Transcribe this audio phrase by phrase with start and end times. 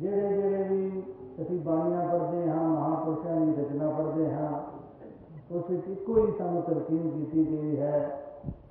[0.00, 0.84] जेड़े जेड़े भी
[1.42, 4.52] असं बाणिया पढ़ते हाँ महापुरुषों की रचना पढ़ते हाँ
[5.52, 7.96] उस इको ही सू तलकीन की गई है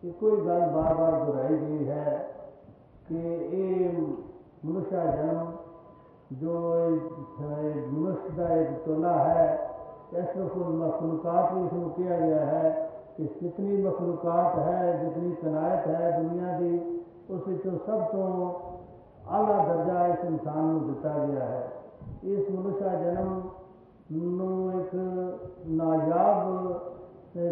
[0.05, 2.13] इको ही गल बार बार दोहराई गई है
[3.10, 3.92] कि ये
[4.65, 5.52] मनुष्य जन्म
[6.39, 6.54] जो
[7.91, 9.46] मनुष्य का एक टोला है,
[10.14, 12.71] इस मखलूकात भी इसमें किया गया है
[13.18, 16.71] कि जितनी मखलूकात है, जितनी कनायत है दुनिया की
[17.34, 17.43] उस
[17.86, 18.21] सब तो
[19.30, 21.68] ਆਲਾ ਦਰਜਾ ਇਸ ਇਨਸਾਨ ਨੂੰ ਦਿੱਤਾ ਗਿਆ ਹੈ।
[22.23, 23.41] ਇਸ ਮਨੁੱਖਾ ਜਨਮ
[24.12, 24.95] ਨੂੰ ਇੱਕ
[25.67, 26.80] ਨਾਯਾਬ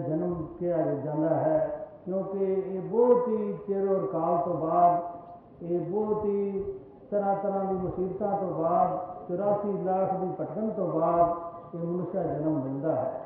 [0.08, 6.26] ਜਨਮ ਕਿਹਾ ਜਾਂਦਾ ਹੈ, ਕਿਉਂਕਿ ਇਹ ਬਹੁਤ ਹੀ ਚਿਰ ਔਰ ਕਾਲ ਤੋਂ ਬਾਅਦ, ਇਹ ਬਹੁਤ
[6.26, 6.64] ਹੀ
[7.12, 12.62] ਤਰ੍ਹਾਂ ਤਰ੍ਹਾਂ ਦੀ ਮੁਸੀਬਤਾਂ ਤੋਂ ਬਾਅਦ 84 ਲੱਖ ਦੀ ਭਟਕਣ ਤੋਂ ਬਾਅਦ ਇਹ ਮਨੁੱਖਾ ਜਨਮ
[12.64, 13.22] ਮਿਲਦਾ ਹੈ।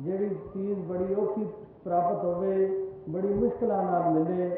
[0.00, 1.46] ਜਿਹੜੀ ਚੀਜ਼ ਬੜੀ ਔਖੀ
[1.84, 2.68] ਪ੍ਰਾਪਤ ਹੋਵੇ,
[3.08, 4.50] ਬੜੀ ਮੁਸ਼ਕਲਾਂ ਨਾਲ ਮਿਲੇ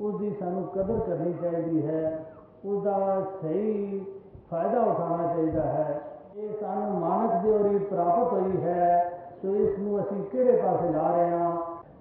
[0.00, 2.26] ਉਸ ਦੀ ਸਾਨੂੰ ਕਦਰ ਕਰਨੀ ਚਾਹੀਦੀ ਹੈ।
[2.65, 4.05] ਉਸ ਦਾ ਸਹੀ
[4.51, 6.01] ਫਾਇਦਾ ਉਠਾਉਣਾ ਚਾਹੀਦਾ ਹੈ
[6.35, 11.07] ਇਹ ਸਾਨੂੰ ਮਾਨਕ ਦੀ ਔਰੀ ਪ੍ਰਾਪਤ ਹੋਈ ਹੈ ਸੋ ਇਸ ਨੂੰ ਅਸੀਂ ਕਿਹੜੇ ਪਾਸੇ ਲਾ
[11.07, 11.51] ਰਹੇ ਹਾਂ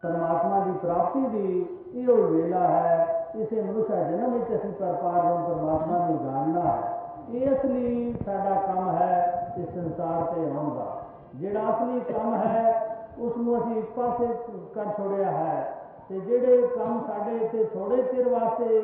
[0.02, 6.18] ਪਰਮਾਤਮਾ ਦੀ ਪ੍ਰਾਪਤੀ ਦੀ ਇਹੋ ਵੇਲਾ ਹੈ ਇਸੇ ਮਨੁੱਖਾ ਜਨਮ ਵਿੱਚ ਅਸੀਂ ਪਰਪਾਰਮ ਪਰਮਾਤਮਾ ਨੂੰ
[6.24, 6.96] ਜਾਣਨਾ ਹੈ
[7.30, 10.86] ਇਹ ਅਸਲੀ ਸਾਡਾ ਕੰਮ ਹੈ ਇਸ ਸੰਸਾਰ ਤੇ ਆਉਣ ਦਾ
[11.34, 14.26] ਜਿਹੜਾ ਅਸਲੀ ਕੰਮ ਹੈ ਉਸ ਨੂੰ ਅਸੀਂ ਇੱਕ ਪਾਸੇ
[14.74, 18.80] ਕਰ ਛੋੜਿਆ ਹੈ ਤੇ ਜਿਹੜੇ ਕੰਮ ਸਾਡੇ ਇੱਥੇ ਥੋੜੇ ਚਿਰ ਵਾਸਤੇ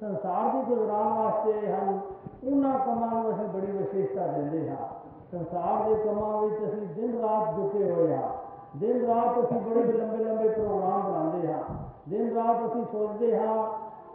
[0.00, 1.98] ਸੰਸਾਰ ਦੀ ਗੁਜ਼ਾਰਨ ਵਾਸਤੇ ਹਨ
[2.44, 4.88] ਉਹਨਾਂ ਕੰਮਾਂ ਨੂੰ ਅਸੀਂ ਬੜੀ ਵਿਸ਼ੇਸ਼ਤਾ ਦਿੰਦੇ ਹਾਂ
[5.32, 8.28] ਸੰਸਾਰ ਦੇ ਕੰਮਾਂ ਵਿੱਚ ਅਸੀਂ ਦਿਨ ਰਾਤ ਜੁਟੇ ਹੋਏ ਹਾਂ
[8.76, 11.62] ਦਿਨ ਰਾਤ ਅਸੀਂ ਬੜੇ ਲੰਬੇ ਲੰਬੇ ਪ੍ਰੋਗਰਾਮ ਬਣਾਉਂਦੇ ਹਾਂ
[12.08, 13.68] ਦਿਨ ਰਾਤ ਅਸੀਂ ਸੋਚਦੇ ਹਾਂ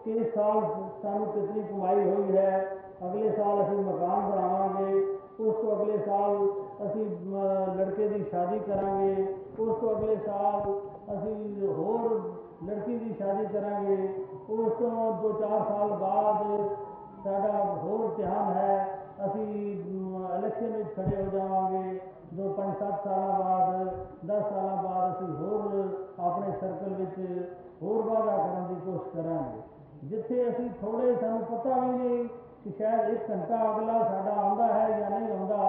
[0.06, 0.62] ਕਿ ਇਸ ਸਾਲ
[1.02, 5.02] ਸਾਨੂੰ ਕਿੰਨੀ ਕਮਾਈ ਹੋਈ ਹੈ ਅਗਲੇ ਸਾਲ ਅਸੀਂ ਮਕਾਨ ਬਣਾਵਾਂਗੇ
[5.40, 6.48] ਉਸ ਤੋਂ ਅਗਲੇ ਸਾਲ
[6.86, 7.06] ਅਸੀਂ
[7.78, 9.28] ਲੜਕੇ ਦੀ ਸ਼ਾਦੀ ਕਰਾਂਗੇ
[9.60, 10.80] ਉਸ ਤੋਂ ਅਗਲੇ ਸਾਲ
[11.16, 12.22] ਅਸੀਂ ਹੋਰ
[12.68, 14.08] ਲੜਕੀ ਦੀ ਸ਼ਾਦੀ ਕਰਾਂਗੇ
[14.50, 16.44] ਉਸ ਤੋਂ ਦੋ ਚਾਰ ਸਾਲ ਬਾਅਦ
[17.24, 18.86] ਸਾਡਾ ਹੋਰ ਧਿਆਨ ਹੈ
[19.26, 19.46] ਅਸੀਂ
[20.36, 22.00] ਇਲੈਕਸ਼ਨ ਵਿੱਚ ਖੜੇ ਹੋ ਜਾਵਾਂਗੇ
[22.34, 23.70] ਦੋ ਪੰਜ ਸੱਤ ਸਾਲਾਂ ਬਾਅਦ
[24.28, 25.74] 10 ਸਾਲਾਂ ਬਾਅਦ ਅਸੀਂ ਹੋਰ
[26.20, 27.20] ਆਪਣੇ ਸਰਕਲ ਵਿੱਚ
[27.82, 32.28] ਹੋਰ ਵਾਧਾ ਕਰਨ ਦੀ ਕੋਸ਼ਿਸ਼ ਕਰਾਂਗੇ ਜਿੱਥੇ ਅਸੀਂ ਥੋੜੇ ਸਾਨੂੰ ਪਤਾ ਵੀ ਨਹੀਂ
[32.64, 35.60] ਕਿ ਸ਼ਾਇਦ ਇੱਕ ਘੰਟਾ ਅਗਲਾ ਸਾਡਾ ਆਉਂਦਾ ਹੈ ਜਾਂ ਨਹੀਂ ਆਉਂਦਾ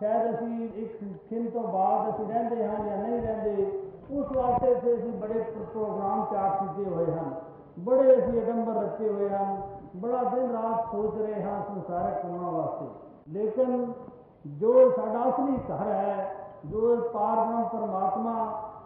[0.00, 3.70] ਸ਼ਾਇਦ ਅਸੀਂ ਇੱਕ ਦਿਨ ਤੋਂ ਬਾਅਦ ਅਸੀਂ ਰਹਿੰਦੇ ਹਾਂ ਜਾਂ ਨਹੀਂ ਰਹਿੰਦੇ
[4.10, 5.40] ਉਸ ਵਾਸਤੇ ਅਸੀਂ ਬੜੇ
[5.72, 7.34] ਪ੍ਰੋਗਰਾਮ ਚਾਰ ਕੀਤੇ ਹੋਏ ਹਨ
[7.78, 9.60] ਬੜੇ ਅਸੀਂ ਅਡੰਬਰ ਰੱਖੇ ਹੋਏ ਹਨ
[9.96, 12.86] ਬੜਾ ਦਿਨ ਰਾਤ ਸੋਚ ਰਹੇ ਹਾਂ ਸੰਸਾਰਕ ਕੰਮਾਂ ਵਾਸਤੇ
[13.32, 13.92] ਲੇਕਿਨ
[14.44, 16.34] ਜੋ ਸਾਡਾ ਅਸਲੀ ਘਰ ਹੈ
[16.66, 18.34] ਜੋ ਪਾਰਬ੍ਰਹਮ ਪਰਮਾਤਮਾ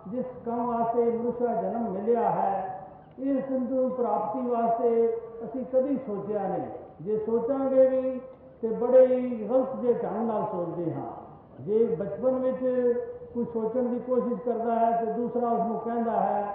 [0.09, 2.81] ਜਿਸ ਕੰਮ ਵਾਸਤੇ ਮਨੁੱਖਾ ਜਨਮ ਮਿਲਿਆ ਹੈ
[3.19, 5.07] ਇਸ ਸਿੰਧੂ ਪ੍ਰਾਪਤੀ ਵਾਸਤੇ
[5.45, 6.67] ਅਸੀਂ ਕਦੀ ਸੋਚਿਆ ਨਹੀਂ
[7.01, 8.21] ਜੇ ਸੋਚਾਂਗੇ ਵੀ
[8.63, 11.11] ਤੇ ਬੜੇ ਹੀ ਗਲਤ ਜੇ ਢੰਗ ਨਾਲ ਸੋਚਦੇ ਹਾਂ
[11.61, 12.65] ਜੇ ਬਚਪਨ ਵਿੱਚ
[13.34, 16.46] ਕੋਈ ਸੋਚਣ ਦੀ ਕੋਸ਼ਿਸ਼ ਕਰਦਾ ਹੈ ਤੇ ਦੂਸਰਾ ਉਸ ਨੂੰ ਕਹਿੰਦਾ ਹੈ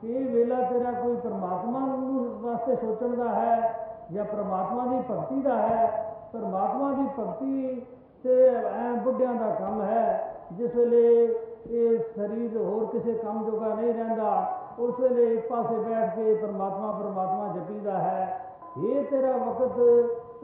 [0.00, 3.74] ਕਿ ਇਹ ਵੇਲਾ ਤੇਰਾ ਕੋਈ ਪਰਮਾਤਮਾ ਨੂੰ ਵਾਸਤੇ ਸੋਚਣ ਦਾ ਹੈ
[4.12, 6.14] ਜਾਂ ਪਰਮਾਤਮਾ ਦੀ ਭਗਤੀ ਦਾ ਹੈ?
[6.32, 7.82] ਪਰਮਾਤਮਾ ਦੀ ਭਗਤੀ
[8.24, 11.34] ਤੇ ਐ ਬੁੱਢਿਆਂ ਦਾ ਕੰਮ ਹੈ। ਜਿਸ ਵੇਲੇ
[11.66, 16.92] ਇਹ ਸਰੀਰ ਹੋਰ ਕਿਸੇ ਕੰਮ ਜੋਗਾ ਨਹੀਂ ਰਹਿੰਦਾ, ਉਸ ਵੇਲੇ ਇੱਕ ਪਾਸੇ ਬੈਠ ਕੇ ਪਰਮਾਤਮਾ
[16.92, 18.40] ਪਰਮਾਤਮਾ ਜਪੀਦਾ ਹੈ।
[18.84, 19.78] ਇਹ ਤੇਰਾ ਵਕਤ,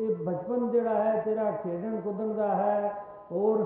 [0.00, 2.93] ਇਹ ਬਚਪਨ ਜਿਹੜਾ ਹੈ, ਤੇਰਾ ਖੇਡਣ ਕੁੱਦਣ ਦਾ ਹੈ।
[3.31, 3.64] ਹੋਰ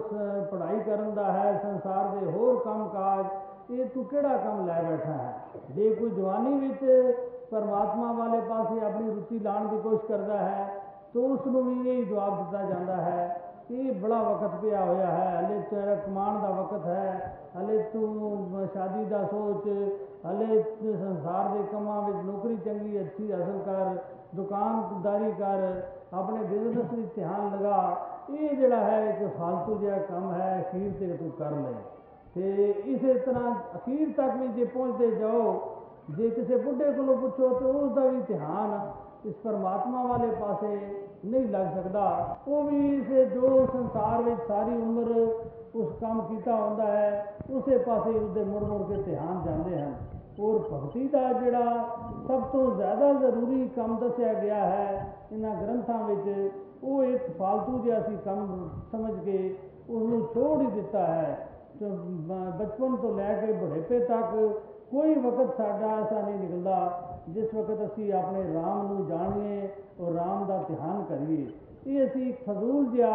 [0.51, 5.11] ਪੜ੍ਹਾਈ ਕਰਨ ਦਾ ਹੈ ਸੰਸਾਰ ਦੇ ਹੋਰ ਕੰਮ ਕਾਜ ਇਹ ਤੂੰ ਕਿਹੜਾ ਕੰਮ ਲੈ ਬੈਠਾ
[5.11, 5.33] ਹੈ
[5.69, 7.15] ਜੇ ਕੋਈ ਜਵਾਨੀ ਵਿੱਚ
[7.51, 10.67] ਪਰਮਾਤਮਾ ਵਾਲੇ ਪਾਸੇ ਆਪਣੀ ਰੁਚੀ ਲਾਉਣ ਦੀ ਕੋਸ਼ਿਸ਼ ਕਰਦਾ ਹੈ
[11.13, 15.39] ਤਾਂ ਉਸ ਨੂੰ ਵੀ ਇਹ ਜਵਾਬ ਦਿੱਤਾ ਜਾਂਦਾ ਹੈ ਇਹ ਬੜਾ ਵਕਤ ਪਿਆ ਹੋਇਆ ਹੈ
[15.39, 19.67] ਹਲੇ ਤੇਰਾ ਕਮਾਉਣ ਦਾ ਵਕਤ ਹੈ ਹਲੇ ਤੂੰ ਸ਼ਾਦੀ ਦਾ ਸੋਚ
[20.25, 23.97] ਹਲੇ ਸੰਸਾਰ ਦੇ ਕੰਮਾਂ ਵਿੱਚ ਨੌਕਰੀ ਚੰਗੀ ਅੱਛੀ ਹਾਸਲ ਕਰ
[24.35, 25.81] ਦੁਕਾਨਦਾਰੀ ਕਰ
[26.13, 27.77] ਆਪਣੇ ਬਿਜ਼ਨਸ ਵਿੱਚ ਧਿਆਨ ਲਗਾ
[28.36, 31.72] ਇਹ ਜਿਹੜਾ ਹੈ, ਇੱਕ ਫालतू ਜਿਹਾ ਕੰਮ ਹੈ, ਅਖੀਰ ਤੇ ਤੂੰ ਕਰ ਲੈ।
[32.34, 35.60] ਤੇ ਇਸੇ ਤਰ੍ਹਾਂ ਅਖੀਰ ਤੱਕ ਵੀ ਜੇ ਪਹੁੰਚਦੇ ਜਾਓ,
[36.10, 38.90] ਜੇ ਕਿਸੇ ਬੁੱਢੇ ਕੋਲੋਂ ਪੁੱਛੋ, ਤਾਂ ਉਸ ਦਾ ਵੀ ਧਿਆਨ
[39.24, 45.36] ਇਸ ਪਰਮਾਤਮਾ ਵਾਲੇ ਪਾਸੇ ਨਹੀਂ ਲੱਗ ਸਕਦਾ। ਉਹ ਵੀ ਇਸੇ ਜੋ ਸੰਸਾਰ ਵਿੱਚ ਸਾਰੀ ਉਮਰ
[45.74, 49.94] ਉਸ ਕੰਮ ਕੀਤਾ ਹੁੰਦਾ ਹੈ, ਉਸੇ ਪਾਸੇ ਉਸਦੇ ਮੁੜ ਮੁੜ ਕੇ ਧਿਆਨ ਜਾਂਦੇ ਹਨ।
[50.40, 51.88] ਔਰ ਭਗਤੀ ਦਾ ਜਿਹੜਾ
[52.28, 58.16] ਸਭ ਤੋਂ ਜ਼ਿਆਦਾ ਜ਼ਰੂਰੀ ਕੰਮ ਦੱਸਿਆ ਗਿਆ ਹੈ, ਇਹਨਾਂ ਗ੍ਰੰਥਾਂ ਵਿੱਚ वो एक फालतू जैसी
[58.24, 58.52] कम
[58.92, 61.32] समझ के उसको छोड़ ही दिता है
[61.76, 61.90] तो
[62.58, 64.36] बचपन तो लैके बुढ़ेपे तक
[64.92, 69.68] ਕੋਈ ਵਕਤ ਸਾਡਾ ਐਸਾ ਨਹੀਂ ਨਿਕਲਦਾ ਜਿਸ ਵਕਤ ਅਸੀਂ ਆਪਣੇ RAM ਨੂੰ ਜਾਣੀਏ
[70.00, 71.46] ਔਰ RAM ਦਾ ਧਿਆਨ ਕਰੀਏ
[71.86, 73.14] ਇਹ ਅਸੀਂ ਫਜ਼ੂਲ ਜਿਹਾ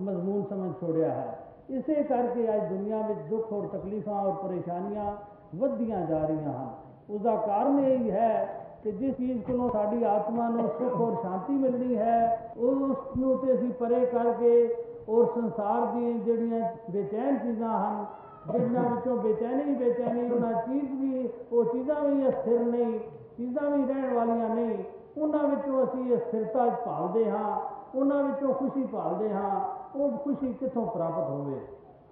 [0.00, 1.38] ਮਜ਼ਮੂਨ ਸਮਝ ਛੋੜਿਆ ਹੈ
[1.70, 5.06] ਇਸੇ ਕਰਕੇ ਅੱਜ ਦੁਨੀਆ ਵਿੱਚ ਦੁੱਖ ਔਰ ਤਕਲੀਫਾਂ ਔਰ ਪਰੇਸ਼ਾਨੀਆਂ
[5.54, 6.68] ਵੱਧਦੀਆਂ ਜਾ ਰਹੀਆਂ ਹਨ
[7.10, 11.14] ਉਸ ਦਾ ਕਾਰਨ ਇਹ ਹੀ ਹੈ ਕਿ ਜਿਸ ਚੀਜ਼ ਕੋਲੋਂ ਸਾਡੀ ਆਤਮਾ ਨੂੰ ਸੁੱਖ ਔਰ
[11.22, 14.74] ਸ਼ਾਂਤੀ ਮਿਲਣੀ ਹੈ ਉਸ ਨੂੰ ਤੇ ਅਸੀਂ ਪਰੇ ਕਰਕੇ
[15.08, 16.60] ਔਰ ਸੰਸਾਰ ਦੀਆਂ ਜਿਹੜੀਆਂ
[16.90, 18.04] ਬੇਚੈਨ ਚੀਜ਼ਾਂ ਹਨ,
[18.52, 23.00] ਜਿਨ੍ਹਾਂ ਵਿੱਚੋਂ ਬੇਚੈਨੀ ਬੇਚੈਨੀ, ਉਹਨਾਂ ਚੀਜ਼ ਵੀ, ਉਹ ਚੀਜ਼ਾਂ ਵੀ ਅਸਥਿਰ ਨਹੀਂ,
[23.36, 24.84] ਚੀਜ਼ਾਂ ਵੀ ਰਹਿਣ ਵਾਲੀਆਂ ਨਹੀਂ,
[25.18, 27.58] ਉਹਨਾਂ ਵਿੱਚੋਂ ਅਸੀਂ ਇਹ ਸਥਿਰਤਾ ਭਾਲਦੇ ਹਾਂ,
[27.94, 29.60] ਉਹਨਾਂ ਵਿੱਚੋਂ ਖੁਸ਼ੀ ਭਾਲਦੇ ਹਾਂ,
[29.96, 31.60] ਉਹ ਖੁਸ਼ੀ ਕਿੱਥੋਂ ਪ੍ਰਾਪਤ ਹੋਵੇ?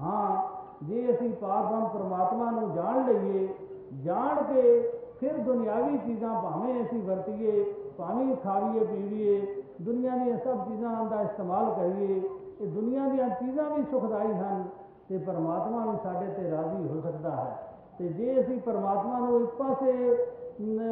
[0.00, 0.42] ਹਾਂ,
[0.82, 3.48] ਜੇ ਅਸੀਂ ਪਾਰਬ੍ਰਹਮ ਪਰਮਾਤਮਾ ਨੂੰ ਜਾਣ ਲਈਏ,
[4.04, 4.92] ਜਾਣ ਕੇ
[5.22, 7.64] ਫਿਰ ਦੁਨਿਆਵੀ ਚੀਜ਼ਾਂ ਭਾਵੇਂ ਅਸੀਂ ਵਰਤੀਏ,
[7.98, 12.22] ਭਾਵੇਂ ਖਾਵੀਏ ਪੀਵੀਏ ਦੁਨੀਆ ਦੀਆਂ ਸਭ ਚੀਜ਼ਾਂ ਦਾ ਇਸਤੇਮਾਲ ਕਰੀਏ,
[12.60, 14.64] ਇਹ ਦੁਨੀਆ ਦੀਆਂ ਚੀਜ਼ਾਂ ਵੀ ਸੁਖਦਾਈ ਹਨ
[15.08, 19.50] ਤੇ ਪਰਮਾਤਮਾ ਵੀ ਸਾਡੇ ਤੇ ਰਾਜ਼ੀ ਹੋ ਸਕਦਾ ਹੈ। ਤੇ ਜੇ ਅਸੀਂ ਪਰਮਾਤਮਾ ਨੂੰ ਇੱਕ
[19.50, 19.92] ਪਾਸੇ
[20.60, 20.82] ਨ-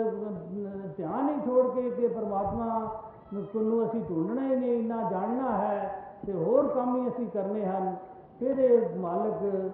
[0.54, 2.98] ਨ- ਧਿਆਨ ਹੀ ਛੋੜ ਕੇ ਕਿ ਪਰਮਾਤਮਾ
[3.34, 7.66] ਨੂੰ ਨੂੰ ਅਸੀਂ ਢੂੰਡਣਾ ਹੀ ਨਹੀਂ ਨਾ ਜਾਣਨਾ ਹੈ ਤੇ ਹੋਰ ਕੰਮ ਹੀ ਅਸੀਂ ਕਰਨੇ
[7.66, 7.96] ਹਨ,
[8.38, 9.70] ਫਿਰ ਇਹ ਮਾਲਕ ਨ-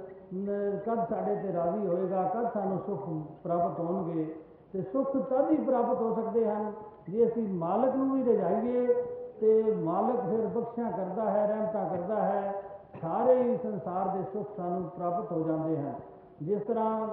[0.86, 3.00] ਕਦ ਸਾਡੇ ਤੇ ਰਾਜ਼ੀ ਹੋਏਗਾ, ਕਦ ਸਾਨੂੰ ਸੁੱਖ
[3.42, 4.34] ਪ੍ਰਾਪਤ ਹੋਣਗੇ
[4.72, 6.72] ਤੇ ਸੁੱਖ ਤਦ ਹੀ ਪ੍ਰਾਪਤ ਹੋ ਸਕਦੇ ਹਨ
[7.08, 9.02] ਜੇ ਅਸੀਂ ਮਾਲਕ ਨੂੰ ਵੀ ਰਜਾਈਏ
[9.40, 12.62] ਤੇ ਮਾਲਕ ਫਿਰ ਬਖਸ਼ਿਆ ਕਰਦਾ ਹੈ, ਰਹਿਮਤਾਂ ਕਰਦਾ ਹੈ,
[13.00, 15.94] ਸਾਰੇ ਹੀ ਸੰਸਾਰ ਦੇ ਸੁੱਖ ਸਾਨੂੰ ਪ੍ਰਾਪਤ ਹੋ ਜਾਂਦੇ ਹਨ।
[16.42, 17.08] ਜਿਸ ਤਰ੍ਹਾਂ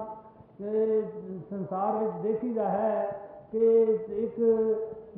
[0.58, 1.02] ਕਿ
[1.50, 3.20] ਸੰਸਾਰ ਵਿੱਚ ਦੇਖੀਦਾ ਹੈ
[3.52, 4.40] ਕਿ ਇੱਕ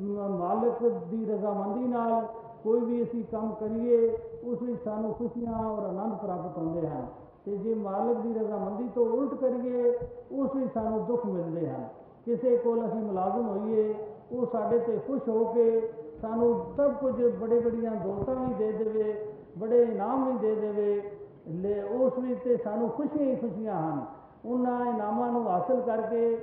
[0.01, 2.27] ਮ- ਮਾਲਕ ਦੀ ਰਜ਼ਾਮੰਦੀ ਨਾਲ
[2.63, 7.07] ਕੋਈ ਵੀ ਅਸੀਂ ਕੰਮ ਕਰੀਏ, ਉਸ ਵਿੱਚ ਸਾਨੂੰ ਖੁਸ਼ੀਆਂ ਔਰ ਆਨੰਦ ਪ੍ਰਾਪਤ ਹੁੰਦੇ ਹਨ।
[7.47, 9.99] ਤੇ ਜੇ ਮਾਲਕ ਦੀ ਰਜ਼ਾਮੰਦੀ ਤੋਂ ਉਲਟ ਕਰੀਏ,
[10.31, 11.87] ਉਸ ਵਿੱਚ ਸਾਨੂੰ ਦੁੱਖ ਮਿਲਦੇ ਹਨ।
[12.25, 13.95] ਕਿਸੇ ਕੋਲ ਅਸੀਂ ਮੁਲਾਜ਼ਮ ਹੋਈਏ,
[14.31, 19.25] ਉਹ ਸਾਡੇ ਤੇ ਖੁਸ਼ ਹੋ ਕੇ ਸਾਨੂੰ ਸਭ ਕੁਝ ਬੜੇ ਬੜੀਆਂ ਦੌਲਤਾਂ ਵੀ ਦੇ ਦੇਵੇ,
[19.57, 21.11] ਬੜੇ ਇਨਾਮ ਵੀ ਦੇ ਦੇਵੇ,
[21.49, 24.05] ਲੈ ਉਸ ਵਿੱਚ ਤੇ ਸਾਨੂੰ ਖੁਸ਼ੀਆਂ ਹੀ ਖੁਸ਼ੀਆਂ ਹਨ।
[24.45, 26.37] ਉਹਨਾਂ ਇਨਾਮਾਂ ਨੂੰ ਹਾਸਲ ਕਰਕੇ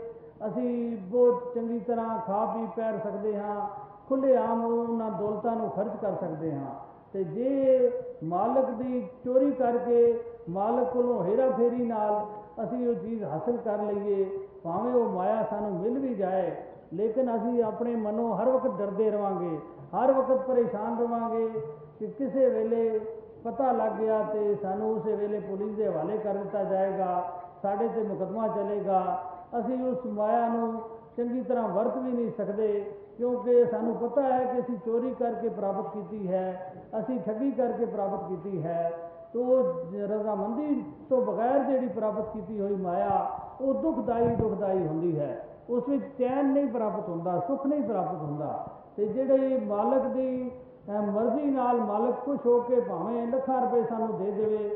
[0.47, 3.69] ਅਸੀਂ ਬਹੁਤ ਚੰਗੀ ਤਰ੍ਹਾਂ ਖਾ ਪੀ ਪੈਰ ਸਕਦੇ ਹਾਂ
[4.09, 6.75] ਖੁੱਲੇ ਆਮ ਉਹਨਾਂ ਦੌਲਤਾਂ ਨੂੰ ਖਰਚ ਕਰ ਸਕਦੇ ਹਾਂ।
[7.13, 7.91] ਤੇ ਜੇ
[8.25, 12.27] ਮਾਲਕ ਦੀ ਚੋਰੀ ਕਰਕੇ ਮਾਲਕ ਕੋਲੋਂ ਹੇਰਾ ਫੇਰੀ ਨਾਲ
[12.65, 14.25] ਅਸੀਂ ਉਹ ਚੀਜ਼ ਹਾਸਲ ਕਰ ਲਈਏ,
[14.65, 16.51] ਭਾਵੇਂ ਉਹ ਮਾਇਆ ਸਾਨੂੰ ਮਿਲ ਵੀ ਜਾਏ,
[16.95, 19.57] ਲੇਕਿਨ ਅਸੀਂ ਆਪਣੇ ਮਨੋਂ ਹਰ ਵਕਤ ਡਰਦੇ ਰਵਾਂਗੇ,
[19.95, 21.49] ਹਰ ਵਕਤ ਪਰੇਸ਼ਾਨ ਰਵਾਂਗੇ
[21.99, 23.01] ਕਿ ਕਿਸੇ ਵੇਲੇ
[23.45, 27.23] ਪਤਾ ਲੱਗ ਗਿਆ ਤੇ ਸਾਨੂੰ ਉਸੇ ਵੇਲੇ ਪੁਲਿਸ ਦੇ ਹਵਾਲੇ ਕਰ ਦਿੱਤਾ ਜਾਏਗਾ,
[27.63, 29.01] ਸਾਡੇ ਤੇ ਮੁਕੱਦਮਾ ਚੱਲੇਗਾ।
[29.59, 30.81] ਅਸੀਂ ਉਸ ਮਾਇਆ ਨੂੰ
[31.17, 32.69] ਚੰਗੀ ਤਰ੍ਹਾਂ ਵਰਤ ਵੀ ਨਹੀਂ ਸਕਦੇ,
[33.17, 38.29] ਕਿਉਂਕਿ ਸਾਨੂੰ ਪਤਾ ਹੈ ਕਿ ਅਸੀਂ ਚੋਰੀ ਕਰਕੇ ਪ੍ਰਾਪਤ ਕੀਤੀ ਹੈ, ਅਸੀਂ ਠੱਗੀ ਕਰਕੇ ਪ੍ਰਾਪਤ
[38.29, 38.93] ਕੀਤੀ ਹੈ।
[39.35, 39.43] ਤੋ
[39.95, 43.27] ਰਜ਼ਾਮੰਦੀ ਤੋਂ ਬਗੈਰ ਜਿਹੜੀ ਪ੍ਰਾਪਤ ਕੀਤੀ ਹੋਈ ਮਾਇਆ
[43.61, 48.67] ਉਹ ਦੁਖਦਾਈ ਦੁਖਦਾਈ ਹੁੰਦੀ ਹੈ। ਉਸ ਵਿੱਚ ਚੈਨ ਨਹੀਂ ਪ੍ਰਾਪਤ ਹੁੰਦਾ ਸੁੱਖ ਨਹੀਂ ਪ੍ਰਾਪਤ ਹੁੰਦਾ।
[48.97, 54.19] ਤੇ ਜਿਹੜੇ ਮਾਲਕ ਦੀ ਅਹ, ਮਰਜ਼ੀ ਨਾਲ ਮਾਲਕ ਖੁਸ਼ ਹੋ ਕੇ ਭਾਵੇਂ ਲੱਖਾਂ ਰੁਪਏ ਸਾਨੂੰ
[54.19, 54.69] ਦੇ ਦੇਵੇ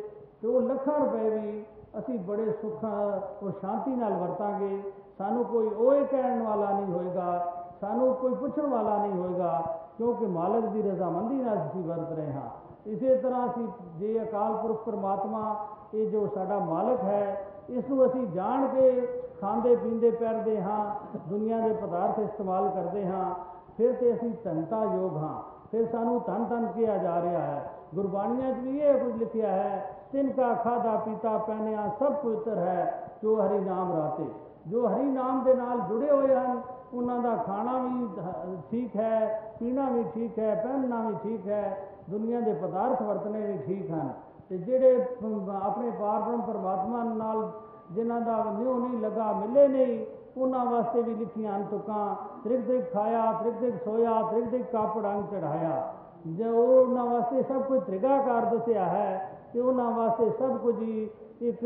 [0.43, 1.65] ਤੇ ਉਹ ਲੱਖਾਂ ਰੁਪਏ ਵੀ
[1.99, 4.81] ਅਸੀਂ ਬੜੇ ਸੁੱਖ ਔਰ ਸ਼ਾਂਤੀ ਨਾਲ ਵਰਤਾਂਗੇ।
[5.19, 10.65] ਸਾਨੂੰ ਕੋਈ ਓਏ ਕਹਿਣ ਵਾਲਾ ਨਹੀਂ ਹੋਏਗਾ ਸਾਨੂੰ ਕੋਈ ਪੁੱਛਣ ਵਾਲਾ ਨਹੀਂ ਹੋਏਗਾ ਕਿਉਂਕਿ ਮਾਲਕ
[10.65, 15.57] ਦੀ ਰਜ਼ਾਮੰਦੀ ਨਾਲ ਅਸੀਂ ਵਰਤ ਰਹੇ ਹਾਂ। ਇਸੇ ਤਰ੍ਹਾਂ ਅਸੀਂ ਜੇ ਅਕਾਲ ਪੁਰਖ ਪਰਮਾਤਮਾ
[15.95, 19.09] ਇਹ ਜੋ ਸਾਡਾ ਮਾਲਕ ਹੈ ਇਸ ਨੂੰ ਅਸੀਂ ਜਾਣ ਕੇ
[19.41, 20.95] ਖਾਂਦੇ ਪੀਂਦੇ ਪੈਰਦੇ ਹਾਂ,
[21.29, 23.35] ਦੁਨੀਆ ਦੇ ਪਦਾਰਥ ਇਸਤੇਮਾਲ ਕਰਦੇ ਹਾਂ,
[23.77, 28.53] ਫਿਰ ਤੇ ਅਸੀਂ ਧਨਤਾ ਯੋਗ ਹਾਂ। ਫਿਰ ਸਾਨੂੰ ਧਨ ਧਨ ਕਿਹਾ ਜਾ ਰਿਹਾ ਹੈ। ਗੁਰਬਾਣੀਆਂ
[28.53, 33.47] 'ਚ ਵੀ ਇਹ ਕੁਝ ਲਿਖਿਆ ਹੈ, ਤਿਨ ਕਾ ਖਾਦਾ ਪੀਤਾ ਪਹਿਨਿਆ ਸਭ ਪਵਿੱਤਰ ਹੈ, ਜੋ
[33.47, 34.27] ਹਰੀ ਨਾਮ ਰਾਤੇ।
[34.67, 36.61] ਜੋ ਹਰੀ ਨਾਮ ਦੇ ਨਾਲ ਜੁੜੇ ਹੋਏ ਹਨ,
[36.95, 41.79] ਉਹਨਾਂ ਦਾ ਖਾਣਾ ਵੀ ਹ- ਠੀਕ ਹੈ, ਪੀਣਾ ਵੀ ਠੀਕ ਹੈ, ਪਹਿਨਣਾ ਵੀ ਠੀਕ ਹੈ
[42.10, 44.10] ਦੁਨੀਆ ਦੇ ਪਦਾਰਥ ਵਰਤਣੇ ਵੀ ਠੀਕ ਹਨ
[44.50, 47.52] ਤੇ ਜਿਹੜੇ ਪ- ਆਪਣੇ ਪਾਰਬ੍ਰਹਮ ਪਰਮਾਤਮਾ ਨਾਲ
[47.92, 50.06] ਜਿਨ੍ਹਾਂ ਦਾ ਨਿਉ ਨਹੀਂ ਲੱਗਾ ਮਿਲੇ ਨਹੀਂ
[50.38, 55.06] ਉਹਨਾਂ ਵਾਸਤੇ ਵੀ ਲਿਖੀਆਂ ਹਨ ਤੁਕਾਂ ਤ੍ਰਿਕ ਤ੍ਰਿਕ ਖਾਇਆ ਤ੍ਰਿਕ ਤ੍ਰਿਕ ਸੋਇਆ ਤ੍ਰਿਕ ਤ੍ਰਿਕ ਕਾਪੜ
[55.06, 55.82] ਅੰਗ ਚੜਾਇਆ
[56.28, 61.10] ਜੋ ਉਹਨਾਂ ਵਾਸਤੇ ਸਭ ਕੁਝ ਤ੍ਰਿਗਾਕਾਰ ਦੱਸਿਆ ਹੈ ਤੇ ਉਹਨਾਂ ਵਾਸਤੇ ਸਭ ਕੁਝ ਹੀ
[61.42, 61.64] ਇੱਕ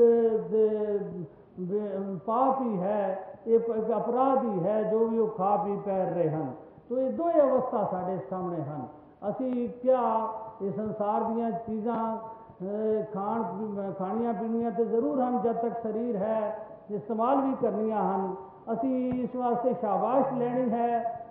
[0.52, 1.26] ਦ-
[1.60, 5.76] ਬ- ਪਾਪ ਹੀ ਹੈ ਇਹ ਪ- ਇੱਕ ਅਪਰਾਧ ਹੀ ਹੈ ਜੋ ਵੀ ਉਹ ਖਾ ਪੀ
[5.86, 6.52] ਪੈ ਰਹੇ ਹਨ
[6.90, 8.86] ਤੋ ਇਹ ਦੋਏ ਅਵਸਥਾ ਸਾਡੇ ਸਾਹਮਣੇ ਹਨ
[9.30, 10.02] ਅਸੀਂ ਕਿਆ
[10.62, 11.96] ਇਹ ਸੰਸਾਰ ਦੀਆਂ ਚੀਜ਼ਾਂ
[12.58, 16.40] ਅਹ, ਖਾਣ ਪੀ- ਖਾਣੀਆਂ ਪੀਣੀਆਂ ਤੇ ਜ਼ਰੂਰ ਹਨ ਜਦ ਤੱਕ ਸਰੀਰ ਹੈ
[16.92, 18.34] ਇਸਤੇਮਾਲ ਵੀ ਕਰਨੀਆਂ ਹਨ
[18.74, 20.88] ਅਸੀਂ ਇਸ ਵਾਸਤੇ ਸ਼ਾਬਾਸ਼ ਲੈਣੀ ਹੈ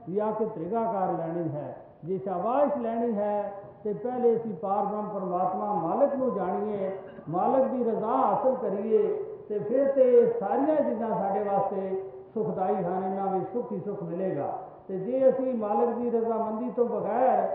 [0.08, 1.74] ਜਾਂ ਕਿ ਤ੍ਰਿਗਾਕਾਰ ਲੈਣੀ ਹੈ
[2.04, 3.52] ਜੇ ਸ਼ਾਬਾਸ਼ ਲੈਣੀ ਹੈ
[3.84, 6.90] ਤੇ ਪਹਿਲੇ ਅਸੀਂ ਪਾਰਬ੍ਰਹਮ ਪਰਮਾਤਮਾ ਮਾਲਕ ਨੂੰ ਜਾਣੀਏ
[7.28, 9.02] ਮਾਲਕ ਦੀ ਰਜ਼ਾ ਹਾਸਲ ਕਰੀਏ
[9.48, 10.04] ਤੇ ਫਿਰ ਤੇ
[10.40, 12.02] ਸਾਰੀਆਂ ਚੀਜ਼ਾਂ ਸਾਡੇ ਵਾਸਤੇ
[12.34, 14.50] ਸੁਖਦਾਈ ਹਨ ਇਹਨਾਂ ਵਿੱਚ ਸੁੱਖ ਹੀ ਸੁੱਖ ਮਿਲੇਗਾ
[14.88, 17.46] ਤੇ ਜੇ ਅਸੀਂ ਮਾਲਕ ਦੀ ਰਜ਼ਾਮੰਦੀ ਤੋਂ ਬਗੈਰ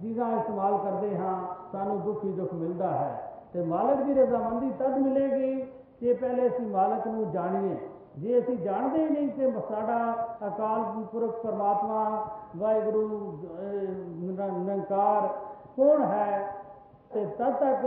[0.00, 1.34] ਚੀਜ਼ਾਂ ਇਸਤੇਮਾਲ ਕਰਦੇ ਹਾਂ
[1.72, 3.10] ਸਾਨੂੰ ਦੁੱਖ ਹੀ ਦੁੱਖ ਮਿਲਦਾ ਹੈ
[3.52, 5.54] ਤੇ ਮਾਲਕ ਦੀ ਰਜ਼ਾਮੰਦੀ ਤਦ ਮਿਲੇਗੀ
[6.00, 7.76] ਜੇ ਪਹਿਲੇ ਅਸੀਂ ਮਾਲਕ ਨੂੰ ਜਾਣੀਏ
[8.18, 9.96] ਜੇ ਅਸੀਂ ਜਾਣਦੇ ਹੀ ਨਹੀਂ ਕਿ ਸਾਡਾ
[10.46, 12.04] ਅਕਾਲ ਪੁਰਖ ਪਰਮਾਤਮਾ
[12.56, 13.62] ਵਾਹਿਗੁਰੂ ਅਹ,
[14.20, 15.26] ਨਿਰ- ਨਿਰੰਕਾਰ
[15.76, 16.52] ਕੌਣ ਹੈ
[17.10, 17.84] ਤੇ ਤਦ ਤੱਕ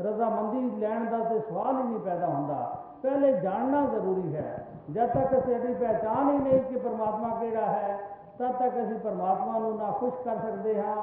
[0.00, 2.54] ਰਜ਼ਾਮੰਦੀ ਲੈਣ ਦਾ ਤੇ ਸਵਾਲ ਹੀ ਨਹੀਂ ਪੈਦਾ ਹੁੰਦਾ
[3.02, 7.98] ਪਹਿਲੇ ਜਾਣਨਾ ਜ਼ਰੂਰੀ ਹੈ ਜਦ ਤੱਕ ਸਾਡੀ ਪਹਿਚਾਨ ਹੀ ਨਹੀਂ ਕਿ ਪਰਮਾਤਮਾ ਕਿਹੜਾ ਹੈ
[8.38, 10.96] ਤਦ ਤੱਕ ਅਸੀਂ ਪਰਮਾਤਮਾ ਨੂੰ ਨਾ ਖੁਸ਼ ਕਰ ਸਕਦੇ ਹਾਂ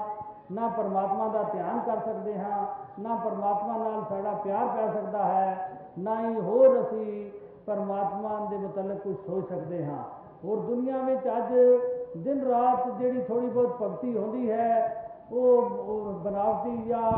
[0.52, 2.66] ਨਾ ਪਰਮਾਤਮਾ ਦਾ ਧਿਆਨ ਕਰ ਸਕਦੇ ਹਾਂ
[3.00, 7.32] ਨਾ ਪਰਮਾਤਮਾ ਨਾਲ ਸਾਡਾ ਪਿਆਰ ਪੈ ਸਕਦਾ ਹੈ ਨਾ ਹੀ ਹੋਰ ਅਸੀਂ
[7.66, 10.04] ਪਰਮਾਤਮਾ ਦੇ ਮੁਤਲਕ ਕੁਝ ਸੋਚ ਸਕਦੇ ਹਾਂ
[10.46, 11.54] ਹੋਰ ਦੁਨੀਆ ਵਿੱਚ ਅੱਜ
[12.18, 14.96] ਦਿਨ ਰਾਤ ਜਿਹੜੀ ਥੋੜੀ ਬਹੁਤ ਭਗਤੀ ਹੁੰਦੀ ਹੈ
[15.32, 17.12] ਉਹ ਉਹ ਬਨਾਵਟੀ ਜਾਂ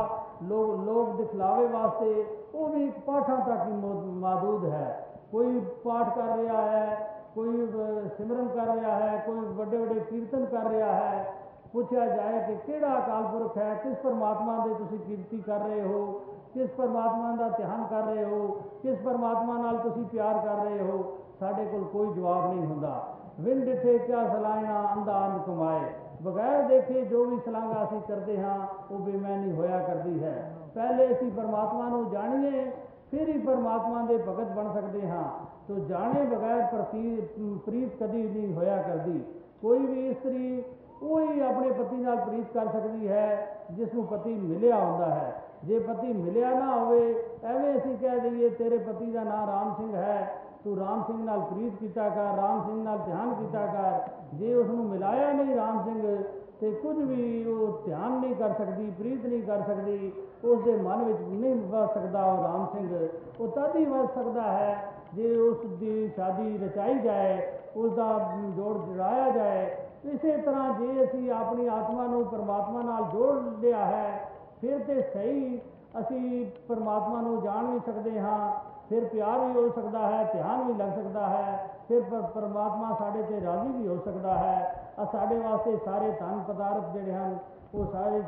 [0.43, 2.23] ਲੋਕ ਲੋਕ ਦਿਖਲਾਵੇ ਵਾਸਤੇ
[2.53, 6.97] ਉਹ ਵੀ ਇੱਕ ਪਾਠਾਂ ਤੱਕ ਹੀ ਮੌ- ਮਾਦੂਦ ਹੈ ਕੋਈ ਪਾਠ ਕਰ ਰਿਹਾ ਹੈ
[7.35, 11.25] ਕੋਈ ਅਹ, ਸਿਮਰਨ ਕਰ ਰਿਹਾ ਹੈ ਕੋਈ ਵੱਡੇ ਵੱਡੇ ਕੀਰਤਨ ਕਰ ਰਿਹਾ ਹੈ
[11.73, 16.05] ਪੁੱਛਿਆ ਜਾਏ ਕਿ ਕਿਹੜਾ ਅਕਾਲ ਪੁਰਖ ਹੈ ਕਿਸ ਪਰਮਾਤਮਾ ਦੇ ਤੁਸੀਂ ਕੀਰਤੀ ਕਰ ਰਹੇ ਹੋ
[16.53, 18.47] ਕਿਸ ਪਰਮਾਤਮਾ ਦਾ ਧਿਆਨ ਕਰ ਰਹੇ ਹੋ
[18.81, 21.03] ਕਿਸ ਪਰਮਾਤਮਾ ਨਾਲ ਤੁਸੀਂ ਪਿਆਰ ਕਰ ਰਹੇ ਹੋ
[21.39, 22.93] ਸਾਡੇ ਕੋਲ ਕੋਈ ਜਵਾਬ ਨਹੀਂ ਹੁੰਦਾ
[23.39, 25.79] ਵਿੰਡ ਡਿਠੇ ਕਿਆ ਸਲਾਈਆਂ ਅੰਦਾ ਅੰਧ ਕਮਾਏ
[26.21, 28.57] ਬਗੈਰ ਦੇਖੇ ਜੋ ਵੀ ਸਲਾਂਘਾ ਅਸੀਂ ਕਰਦੇ ਹਾਂ
[28.91, 30.35] ਉਹ ਬੇਮੈਨੀ ਹੋਇਆ ਕਰਦੀ ਹੈ
[30.75, 32.65] ਪਹਿਲੇ ਅਸੀਂ ਪਰਮਾਤਮਾ ਨੂੰ ਜਾਣੀਏ
[33.11, 35.23] ਫਿਰ ਹੀ ਪਰਮਾਤਮਾ ਦੇ ਭਗਤ ਬਣ ਸਕਦੇ ਹਾਂ
[35.67, 37.21] ਤੋ ਜਾਣੇ ਬਗੈਰ ਪ੍ਰਤੀ
[37.65, 39.21] ਪ੍ਰੀਤ ਕਦੀ ਨਹੀਂ ਹੋਇਆ ਕਰਦੀ
[39.61, 40.63] ਕੋਈ ਵੀ ਇਸਤਰੀ
[41.02, 45.78] ਉਹੀ ਆਪਣੇ ਪਤੀ ਨਾਲ ਪ੍ਰੀਤ ਕਰ ਸਕਦੀ ਹੈ ਜਿਸ ਨੂੰ ਪਤੀ ਮਿਲਿਆ ਹੁੰਦਾ ਹੈ। ਜੇ
[45.78, 50.34] ਪਤੀ ਮਿਲਿਆ ਨਾ ਹੋਵੇ, ਐਵੇਂ ਅਸੀਂ ਕਹਿ ਦਈਏ, ਤੇਰੇ ਪਤੀ ਦਾ ਨਾਮ ਰਾਮ ਸਿੰਘ ਹੈ।
[50.64, 54.66] ਤੂੰ ਰਾਮ ਸਿੰਘ ਨਾਲ ਪ੍ਰੀਤ ਕੀਤਾ ਕਰ, ਰਾਮ ਸਿੰਘ ਨਾਲ ਧਿਆਨ ਕੀਤਾ ਕਰ। ਜੇ ਉਸ
[54.66, 56.22] ਨੂੰ ਮਿਲਾਇਆ ਨਹੀਂ ਰਾਮ ਸਿੰਘ,
[56.60, 60.12] ਤੇ ਕੁਝ ਵੀ ਉਹ ਧਿਆਨ ਨਹੀਂ ਕਰ ਸਕਦੀ, ਪ੍ਰੀਤ ਨਹੀਂ ਕਰ ਸਕਦੀ
[60.44, 63.08] ਉਸ ਦੇ ਮਨ ਵਿੱਚ ਨਹੀਂ ਵਸ ਸਕਦਾ ਉਹ ਰਾਮ ਸਿੰਘ।
[63.40, 68.76] ਉਹ ਤਦ ਹੀ ਵਸ ਸਕਦਾ ਹੈ, ਜੇ ਉਸ ਦੀ ਸ਼ਾਦੀ ਰਚਾਈ ਜਾਏ ਉਸ ਦਾ ਜੋੜ
[68.78, 74.30] ਜੁੜਾਇਆ ਜਾਏ ਇਸੇ ਤਰ੍ਹਾਂ ਜੇ ਅਸੀਂ ਆਪਣੀ ਆਤਮਾ ਨੂੰ ਪਰਮਾਤਮਾ ਨਾਲ ਜੋੜ ਲਿਆ ਹੈ,
[74.60, 75.60] ਫਿਰ ਤੇ ਸਹੀ
[76.00, 78.52] ਅਸੀਂ ਪਰਮਾਤਮਾ ਨੂੰ ਜਾਣ ਵੀ ਸਕਦੇ ਹਾਂ,
[78.88, 82.00] ਫਿਰ ਪਿਆਰ ਵੀ ਹੋ ਸਕਦਾ ਹੈ, ਧਿਆਨ ਵੀ ਲੱਗ ਸਕਦਾ ਹੈ, ਫਿਰ
[82.34, 87.12] ਪਰਮਾਤਮਾ ਸਾਡੇ ਤੇ ਰਾਜ਼ੀ ਵੀ ਹੋ ਸਕਦਾ ਹੈ। ਆ ਸਾਡੇ ਵਾਸਤੇ ਸਾਰੇ ਧਨ ਪਦਾਰਥ ਜਿਹੜੇ
[87.12, 87.38] ਹਨ,
[87.74, 88.22] ਉਹ ਸਾਰੇ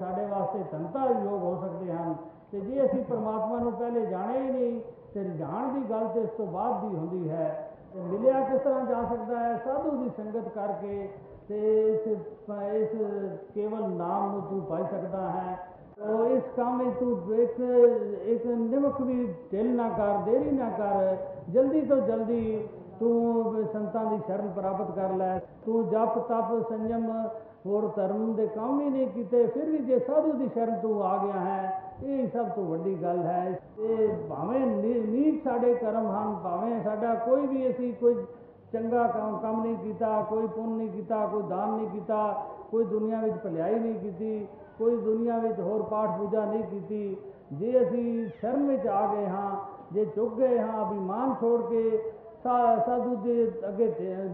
[0.00, 2.14] ਸਾਡੇ ਵਾਸਤੇ ਧਨਤਾ ਯੋਗ ਹੋ ਸਕਦੇ ਹਨ।
[2.52, 4.80] ਤੇ ਜੇ ਅਸੀਂ ਪਰਮਾਤਮਾ ਨੂੰ ਪਹਿਲੇ ਜਾਣੇ ਹੀ ਨਹੀਂ
[5.14, 8.86] ਤੇ ਜਾਣ ਦੀ ਗੱਲ ਤੇ ਇਸ ਤੋਂ ਬਾਅਦ ਦੀ ਹੁੰਦੀ ਹੈ। ਤੇ ਮਿਲਿਆ ਕਿਸ ਤਰ੍ਹਾਂ
[8.86, 9.56] ਜਾ ਸਕਦਾ ਹੈ?
[9.64, 11.08] ਸਾਧੂ ਦੀ ਸੰਗਤ ਕਰਕੇ
[11.48, 12.06] ਤੇ ਇਸ
[12.72, 12.96] ਇਸ
[13.54, 15.56] ਕੇਵਲ ਨਾਮ ਨੂੰ ਤੂੰ ਪਾਈ ਸਕਦਾ ਹੈ।
[15.96, 17.60] ਤੋ ਇਸ ਕੰਮ ਵਿੱਚ ਤੂੰ ਇੱਕ
[18.22, 21.16] ਇੱਕ ਨਿਮਕ ਵੀ ਢਿੱਲ ਨਾ ਕਰ, ਦੇਰੀ ਨਾ ਕਰ।
[21.50, 22.68] ਜਲਦੀ ਤੋਂ ਜਲਦੀ
[23.00, 27.10] ਤੂੰ ਸੰਤਾਂ ਦੀ ਸ਼ਰਨ ਪ੍ਰਾਪਤ ਕਰ ਲੈ। ਤੂੰ ਜਪ, ਤਪ, ਸੰਜਮ
[27.66, 31.16] ਹੋਰ ਧਰਮ ਦੇ ਕੰਮ ਹੀ ਨਹੀਂ ਕੀਤੇ। ਫਿਰ ਵੀ ਜੇ ਸਾਧੂ ਦੀ ਸ਼ਰਨ ਤੂੰ ਆ
[31.24, 36.79] ਗਿਆ ਹੈ ਇਹ ਸਭ ਤੋਂ ਵੱਡੀ ਗੱਲ ਹੈ ਇਹ ਭਾਵੇਂ ਨੀਚ ਸਾਡੇ ਕਰਮ ਹਨ ਭਾਵੇਂ
[36.83, 38.15] ਸਾਡਾ ਕੋਈ ਵੀ ਅਸੀਂ ਕੋਈ
[38.73, 43.35] ਚੰਗਾ ਕੰਮ ਨਹੀਂ ਕੀਤਾ ਕੋਈ ਪੁੰਨ ਨਹੀਂ ਕੀਤਾ ਕੋਈ ਦਾਨ ਨਹੀਂ ਕੀਤਾ ਕੋਈ ਦੁਨੀਆ ਵਿੱਚ
[43.43, 44.47] ਭਲਾਈ ਨਹੀਂ ਕੀਤੀ
[44.79, 47.17] ਕੋਈ ਦੁਨੀਆ ਵਿੱਚ ਹੋਰ ਪਾਠ ਪੂਜਾ ਨਹੀਂ ਕੀਤੀ
[47.51, 49.55] ਜੇ ਅਸੀਂ ਸ਼ਰਮ ਵਿੱਚ ਆ ਗਏ ਹਾਂ
[49.93, 51.97] ਜੇ ਚੁੱਕ ਗਏ ਹਾਂ ਅਭਿਮਾਨ ਛੋੜ ਕੇ
[52.43, 53.87] ਸਾਧੂ ਦੇ ਅੱਗੇ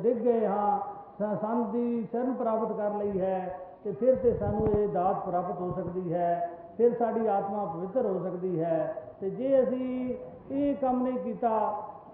[0.04, 0.80] ਡਿੱਗ ਗਏ ਹਾਂ
[1.20, 5.72] ਸੰਤ ਦੀ ਸ਼ਰਨ ਪ੍ਰਾਪਤ ਕਰ ਲਈ ਹੈ ਤੇ ਫਿਰ ਤੇ ਸਾਨੂੰ ਇਹ ਦਾਤ ਪ੍ਰਾਪਤ ਹੋ
[5.72, 10.15] ਸਕਦੀ ਹੈ ਫਿਰ ਸਾਡੀ ਆਤਮਾ ਪਵਿੱਤਰ ਹੋ ਸਕਦੀ ਹੈ। ਤੇ ਜੇ ਅਸੀਂ
[10.51, 11.59] ਇਹ ਕੰਮ ਨਹੀਂ ਕੀਤਾ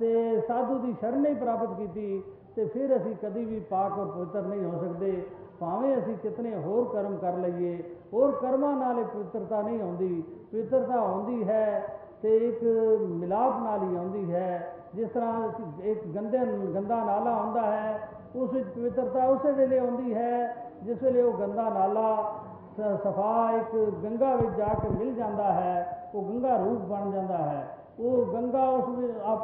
[0.01, 2.23] ਤੇ ਸਾਧੂ ਦੀ ਸ਼ਰਨ ਨਹੀਂ ਪ੍ਰਾਪਤ ਕੀਤੀ,
[2.57, 5.23] ਤੇ ਫਿਰ ਅਸੀਂ ਕਦੀ ਵੀ ਪਾਕ ਔਰ ਪਵਿੱਤਰ ਨਹੀਂ ਹੋ ਸਕਦੇ।
[5.61, 10.23] ਭਾਵੇਂ ਅਸੀਂ ਕਿਤਨੇ ਹੋਰ ਕਰਮ ਕਰ ਲਈਏ, ਹੋਰ ਕਰਮਾਂ ਨਾਲ ਪਵਿੱਤਰਤਾ ਨਹੀਂ ਆਉਂਦੀ।
[10.53, 12.63] ਪਵਿੱਤਰਤਾ ਆਉਂਦੀ ਹੈ ਤੇ ਇੱਕ
[13.11, 15.49] ਮਿਲਾਪ ਨਾਲ ਹੀ ਆਉਂਦੀ ਹੈ। ਜਿਸ ਤਰ੍ਹਾਂ
[15.83, 16.39] ਇੱਕ ਗੰਦੇ
[16.75, 21.69] ਗੰਦਾ ਨਾਲਾ ਹੁੰਦਾ ਹੈ, ਉਸ ਵਿੱਚ ਪਵਿੱਤਰਤਾ ਉਸੇ ਵੇਲੇ ਆਉਂਦੀ ਹੈ, ਜਿਸ ਵੇਲੇ ਉਹ ਗੰਦਾ
[21.69, 22.35] ਨਾਲਾ
[22.79, 27.67] ਸਫਾ ਇੱਕ ਗੰਗਾ ਵਿੱਚ ਜਾ ਕੇ ਮਿਲ ਜਾਂਦਾ ਹੈ, ਉਹ ਗੰਗਾ ਰੂਪ ਬਣ ਜਾਂਦਾ ਹੈ।
[28.01, 28.85] ਉਹ ਗੰਗਾ ਉਸ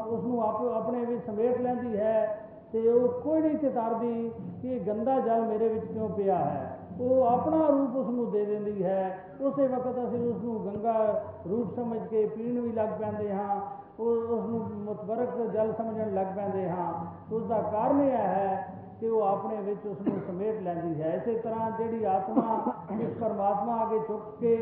[0.07, 0.43] ਉਸ ਨੂੰ
[0.77, 2.39] ਆਪਣੇ ਵਿੱਚ ਸਮੇਟ ਲੈਂਦੀ ਹੈ
[2.73, 4.31] ਤੇ ਉਹ ਕੋਈ ਨਹੀਂ ਚਿਤਾਰਦੀ
[4.63, 8.85] ਕਿ ਗੰਦਾ ਜਲ ਮੇਰੇ ਵਿੱਚ ਕਿਉਂ ਪਿਆ ਹੈ। ਉਹ ਆਪਣਾ ਰੂਪ ਉਸ ਨੂੰ ਦੇ ਦਿੰਦੀ
[8.85, 13.61] ਹੈ। ਉਸੇ ਵਕਤ ਅਸੀਂ ਉਸ ਨੂੰ ਗੰਗਾ ਰੂਪ ਸਮਝ ਕੇ ਪੀਣ ਵੀ ਲੱਗ ਪੈਂਦੇ ਹਾਂ।
[14.01, 16.93] ਉਹ, ਉਸ ਨੂੰ ਮੁਤਬਰਕ ਜਲ ਸਮਝਣ ਲੱਗ ਪੈਂਦੇ ਹਾਂ।
[17.35, 18.67] ਉਸ ਦਾ ਕਾਰਨ ਇਹ ਹੈ
[19.01, 23.83] ਕਿ ਉਹ ਆਪਣੇ ਵਿੱਚ ਉਸ ਨੂੰ ਸਮੇਟ ਲੈਂਦੀ ਹੈ। ਇਸੇ ਤਰ੍ਹਾਂ ਜਿਹੜੀ ਆਤਮਾ ਇਸ ਪਰਮਾਤਮਾ
[23.83, 24.57] ਅੱਗੇ ਝੁੱਕ ਕੇ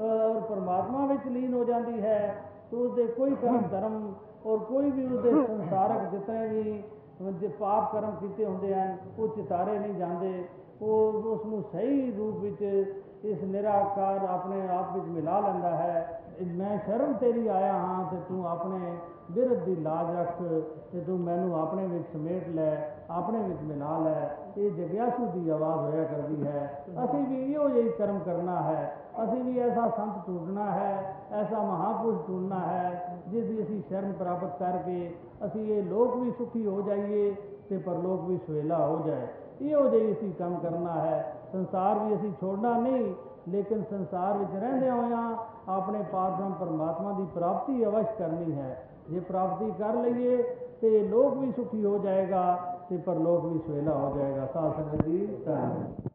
[0.00, 2.34] ਔਰ ਪਰਮਾਤਮਾ ਵਿੱਚ ਲੀਨ ਹੋ ਜਾਂਦੀ ਹੈ,
[2.70, 4.12] ਤਾਂ ਉਸ ਦੇ ਕੋਈ ਕਰਮ ਧਰਮ
[4.46, 6.82] ਔਰ ਕੋਈ ਵੀ ਉਹਦੇ ਸੰਸਾਰਕ ਜਿਤਨੇ ਵੀ,
[7.32, 10.44] ਜੇ ਪਾਪ ਕਰਮ ਕੀਤੇ ਹੁੰਦੇ ਹਨ, ਉਹ ਚਿਤਾਰੇ ਨਹੀਂ ਜਾਂਦੇ।
[10.82, 12.62] ਉਹ ਉਸ ਨੂੰ ਸਹੀ ਰੂਪ ਵਿੱਚ
[13.24, 18.45] ਇਸ ਨਿਰਾਕਾਰ ਆਪਣੇ ਆਪ ਵਿੱਚ ਮਿਲਾ ਲੈਂਦਾ ਹੈ। ਮੈਂ ਸ਼ਰਮ ਤੇਰੀ ਆਇਆ ਹਾਂ ਤੇ ਤੂੰ
[18.47, 18.95] ਆਪਣੇ
[19.31, 20.41] ਬਿਰਧ ਦੀ ਲਾਜ ਰੱਖ
[20.91, 22.71] ਤੇ ਤੂੰ ਮੈਨੂੰ ਆਪਣੇ ਵਿੱਚ ਸਮੇਟ ਲੈ
[23.09, 27.89] ਆਪਣੇ ਵਿੱਚ ਮਿਲਾ ਲੈ ਇਹ ਜਗਿਆਸੂ ਦੀ ਆਵਾਜ਼ ਹੋਇਆ ਕਰਦੀ ਹੈ ਅਸੀਂ ਵੀ ਇਹੋ ਜਿਹੀ
[27.89, 33.61] ਕਰਮ ਕਰਨਾ ਹੈ ਅਸੀਂ ਵੀ ਐਸਾ ਸੰਤ ਟੁੱਟਣਾ ਹੈ ਐਸਾ ਮਹਾਪੁਰਸ਼ ਟੁੱਟਣਾ ਹੈ ਜਿਸ ਦੀ
[33.63, 35.13] ਅਸੀਂ ਸ਼ਰਨ ਪ੍ਰਾਪਤ ਕਰਕੇ
[35.45, 37.33] ਅਸੀਂ ਇਹ ਲੋਕ ਵੀ ਸੁਖੀ ਹੋ ਜਾਈਏ
[37.69, 39.27] ਤੇ ਪਰਲੋਕ ਵੀ ਸੁਹੇਲਾ ਹੋ ਜਾਏ
[39.61, 43.13] ਇਹੋ ਜਿਹੀ ਅਸੀਂ ਕੰਮ ਕਰਨਾ ਹੈ ਸੰਸਾਰ ਵੀ ਅਸੀਂ ਛੋੜਨਾ ਨਹੀਂ
[43.49, 45.35] ਲੇਕਿਨ ਸੰਸਾਰ ਵਿੱਚ ਰਹਿੰਦੇ ਹੋਇਆਂ
[45.69, 48.77] ਆਪਣੇ ਪਾਰਬ੍ਰਹਮ ਪਰਮਾਤਮਾ ਦੀ ਪ੍ਰਾਪਤੀ ਅਵਸ਼ ਕਰਨੀ ਹੈ
[49.09, 50.41] ਜੇ ਪ੍ਰਾਪਤੀ ਕਰ ਲਈਏ
[50.81, 52.43] ਤੇ ਲੋਕ ਵੀ ਸੁਖੀ ਹੋ ਜਾਏਗਾ
[52.89, 56.06] ਤੇ ਪਰਲੋਕ ਵੀ ਸੁਹੇਲਾ ਹੋ ਜਾਏਗਾ ਸਾਧ ਸੰਗਤ ਜੀ ਧੰਨਵਾਦ